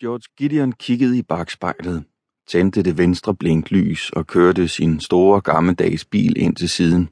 [0.00, 2.04] George Gideon kiggede i bagspejlet,
[2.48, 7.08] tændte det venstre blinklys og kørte sin store gammeldags bil ind til siden.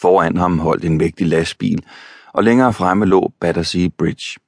[0.00, 1.84] Foran ham holdt en vægtig lastbil,
[2.32, 4.40] og længere fremme lå Battersea Bridge.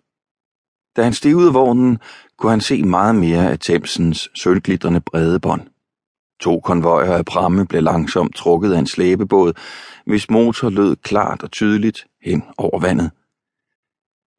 [0.96, 1.98] Da han steg ud af vognen,
[2.36, 5.68] kunne han se meget mere af Thamesens sølvglitrende bredebånd.
[6.40, 9.52] To konvojer af pramme blev langsomt trukket af en slæbebåd,
[10.06, 13.10] hvis motor lød klart og tydeligt hen over vandet.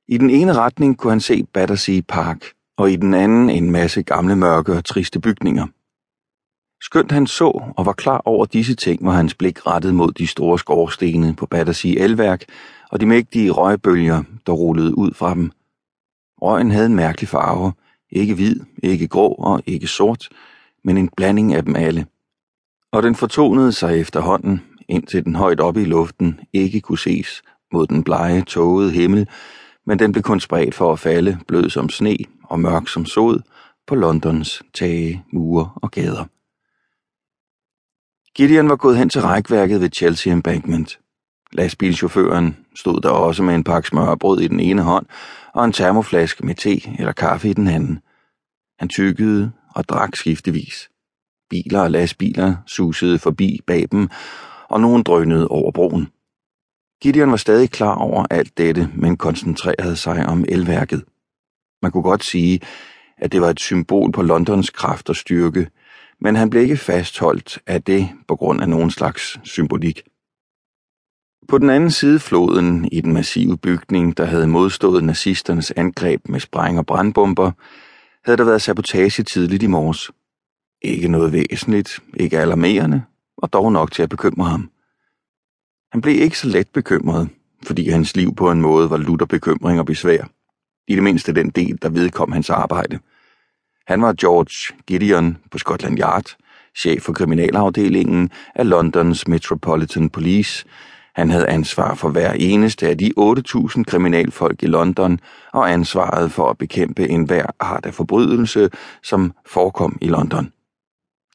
[0.08, 4.04] I den ene retning kunne han se Battersea Park, og i den anden en masse
[4.04, 5.68] gamle mørke og triste bygninger.
[6.82, 10.28] Skønt han så og var klar over disse ting, var hans blik rettet mod de
[10.28, 12.44] store skorstene på Battersea elværk
[12.92, 15.52] og de mægtige røgbølger, der rullede ud fra dem.
[16.42, 17.74] Røgen havde en mærkelig farve,
[18.12, 20.30] ikke hvid, ikke grå og ikke sort,
[20.84, 22.06] men en blanding af dem alle.
[22.92, 27.42] Og den fortonede sig efterhånden, indtil den højt oppe i luften ikke kunne ses
[27.74, 29.28] mod den blege, tågede himmel,
[29.86, 33.40] men den blev kun spredt for at falde, blød som sne og mørk som sod,
[33.88, 36.26] på Londons tage, mure og gader.
[38.36, 41.00] Gideon var gået hen til rækværket ved Chelsea Embankment.
[41.52, 45.06] Lastbilchaufføren stod der også med en pakke smørbrød i den ene hånd
[45.54, 48.00] og en termoflaske med te eller kaffe i den anden.
[48.80, 50.90] Han tykkede og drak skiftevis.
[51.50, 54.10] Biler og lastbiler susede forbi bag dem,
[54.70, 56.08] og nogen drønede over broen.
[57.04, 61.04] Gideon var stadig klar over alt dette, men koncentrerede sig om elværket.
[61.82, 62.60] Man kunne godt sige,
[63.18, 65.70] at det var et symbol på Londons kraft og styrke,
[66.22, 70.04] men han blev ikke fastholdt af det på grund af nogen slags symbolik.
[71.50, 76.40] På den anden side floden, i den massive bygning, der havde modstået nazisternes angreb med
[76.40, 77.52] spræng- og brandbomber,
[78.26, 80.12] havde der været sabotage tidligt i morges.
[80.82, 83.04] Ikke noget væsentligt, ikke alarmerende,
[83.38, 84.70] og dog nok til at bekymre ham.
[85.94, 87.30] Han blev ikke så let bekymret,
[87.64, 90.24] fordi hans liv på en måde var lutter bekymring og besvær.
[90.88, 93.00] I det mindste den del, der vedkom hans arbejde.
[93.88, 96.26] Han var George Gideon på Scotland Yard,
[96.78, 100.66] chef for kriminalafdelingen af Londons Metropolitan Police.
[101.16, 105.20] Han havde ansvar for hver eneste af de 8.000 kriminalfolk i London
[105.52, 108.70] og ansvaret for at bekæmpe enhver art af forbrydelse,
[109.04, 110.52] som forekom i London.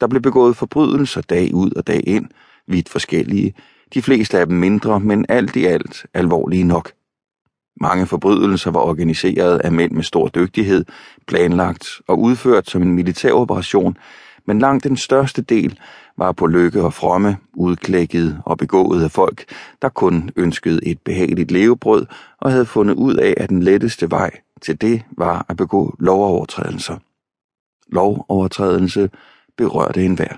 [0.01, 2.27] Der blev begået forbrydelser dag ud og dag ind,
[2.67, 3.55] vidt forskellige,
[3.95, 6.93] de fleste af dem mindre, men alt i alt alvorlige nok.
[7.81, 10.85] Mange forbrydelser var organiseret af mænd med stor dygtighed,
[11.27, 13.97] planlagt og udført som en militær operation,
[14.47, 15.79] men langt den største del
[16.17, 19.45] var på lykke og fromme, udklækket og begået af folk,
[19.83, 22.07] der kun ønskede et behageligt levebrød
[22.41, 24.31] og havde fundet ud af, at den letteste vej
[24.63, 26.97] til det var at begå lovovertrædelser.
[27.93, 29.11] Lovovertrædelse
[29.57, 30.37] berørte enhver.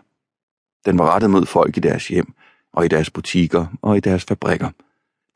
[0.87, 2.33] Den var rettet mod folk i deres hjem,
[2.73, 4.71] og i deres butikker og i deres fabrikker.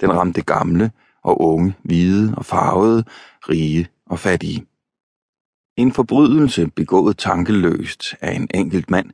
[0.00, 0.90] Den ramte gamle
[1.24, 3.04] og unge, hvide og farvede,
[3.48, 4.66] rige og fattige.
[5.76, 9.10] En forbrydelse begået tankeløst af en enkelt mand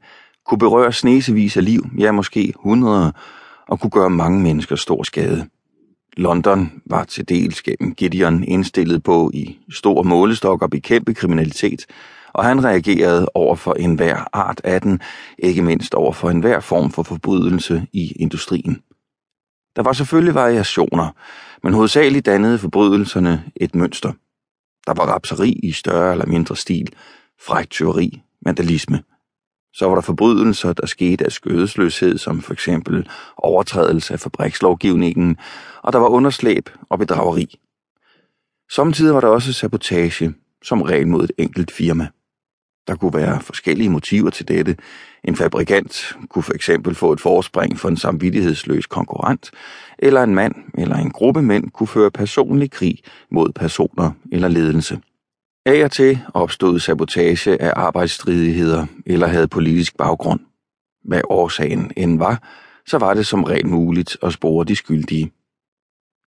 [0.46, 3.12] kunne berøre snesevis af liv, ja måske hundrede,
[3.68, 5.48] og kunne gøre mange mennesker stor skade.
[6.16, 11.86] London var til dels gennem Gideon indstillet på i stor målestok at bekæmpe kriminalitet,
[12.32, 15.00] og han reagerede over for enhver art af den,
[15.38, 18.82] ikke mindst over for enhver form for forbrydelse i industrien.
[19.76, 21.08] Der var selvfølgelig variationer,
[21.62, 24.12] men hovedsageligt dannede forbrydelserne et mønster.
[24.86, 26.88] Der var rapseri i større eller mindre stil,
[27.40, 29.02] frækt tyveri, vandalisme.
[29.72, 35.36] Så var der forbrydelser, der skete af skødesløshed, som for eksempel overtrædelse af fabrikslovgivningen,
[35.82, 37.58] og der var underslæb og bedrageri.
[38.70, 42.08] Samtidig var der også sabotage, som regel mod et enkelt firma.
[42.90, 44.76] Der kunne være forskellige motiver til dette.
[45.24, 49.50] En fabrikant kunne for eksempel få et forspring for en samvittighedsløs konkurrent,
[49.98, 52.98] eller en mand eller en gruppe mænd kunne føre personlig krig
[53.30, 55.00] mod personer eller ledelse.
[55.66, 60.40] Af og til opstod sabotage af arbejdsstridigheder eller havde politisk baggrund.
[61.04, 62.42] Hvad årsagen end var,
[62.86, 65.32] så var det som regel muligt at spore de skyldige.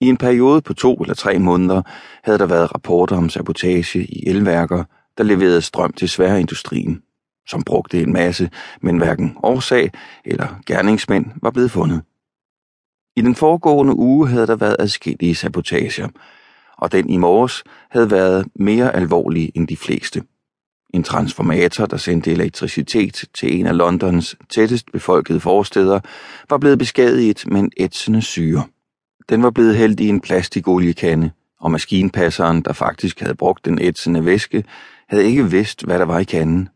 [0.00, 1.82] I en periode på to eller tre måneder
[2.24, 4.84] havde der været rapporter om sabotage i elværker,
[5.18, 7.02] der leverede strøm til sværindustrien,
[7.48, 8.50] som brugte en masse,
[8.81, 9.90] men hverken årsag
[10.25, 12.02] eller gerningsmænd var blevet fundet.
[13.16, 16.08] I den foregående uge havde der været adskillige sabotager,
[16.78, 20.22] og den i morges havde været mere alvorlig end de fleste.
[20.94, 26.00] En transformator, der sendte elektricitet til en af Londons tættest befolkede forsteder,
[26.50, 28.64] var blevet beskadiget med en ætsende syre.
[29.28, 34.25] Den var blevet hældt i en plastikoliekande, og maskinpasseren, der faktisk havde brugt den ætsende
[34.25, 34.64] væske,
[35.12, 36.69] havde ikke vidst, hvad der var i kanden.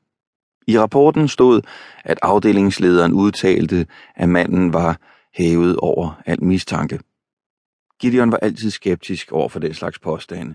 [0.67, 1.63] I rapporten stod,
[2.05, 5.01] at afdelingslederen udtalte, at manden var
[5.35, 7.01] hævet over al mistanke.
[8.01, 10.55] Gideon var altid skeptisk over for den slags påstande,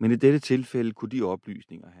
[0.00, 1.94] men i dette tilfælde kunne de oplysninger, han